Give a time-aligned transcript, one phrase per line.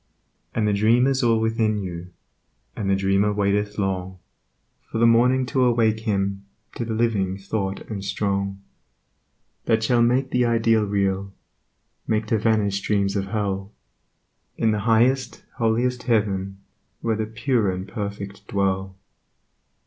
[0.55, 2.09] And the Dream is all within you,
[2.75, 4.17] And the Dreamer waiteth long
[4.89, 6.43] For the Morning to awake him
[6.73, 8.59] To the living thought and strong.
[9.65, 11.35] That shall make the ideal real,
[12.07, 13.73] Make to vanish dreams of hell
[14.57, 16.57] In the highest, holiest heaven
[17.01, 18.97] Where the pure and perfect dwell.